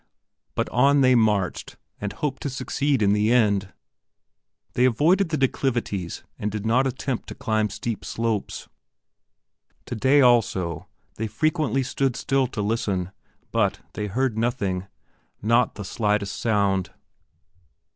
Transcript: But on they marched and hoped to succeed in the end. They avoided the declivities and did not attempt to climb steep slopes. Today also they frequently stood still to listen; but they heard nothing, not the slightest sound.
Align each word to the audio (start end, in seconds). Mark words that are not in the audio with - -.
But 0.55 0.67
on 0.69 1.01
they 1.01 1.13
marched 1.13 1.77
and 1.99 2.11
hoped 2.11 2.41
to 2.41 2.49
succeed 2.49 3.03
in 3.03 3.13
the 3.13 3.31
end. 3.31 3.71
They 4.73 4.85
avoided 4.85 5.29
the 5.29 5.37
declivities 5.37 6.23
and 6.39 6.49
did 6.49 6.65
not 6.65 6.87
attempt 6.87 7.27
to 7.29 7.35
climb 7.35 7.69
steep 7.69 8.03
slopes. 8.03 8.67
Today 9.85 10.19
also 10.19 10.87
they 11.17 11.27
frequently 11.27 11.83
stood 11.83 12.15
still 12.15 12.47
to 12.47 12.63
listen; 12.63 13.11
but 13.51 13.81
they 13.93 14.07
heard 14.07 14.39
nothing, 14.39 14.87
not 15.39 15.75
the 15.75 15.85
slightest 15.85 16.35
sound. 16.35 16.89